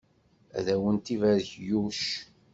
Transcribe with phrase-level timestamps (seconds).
[0.57, 2.01] Ad awent-ibarek Yuc!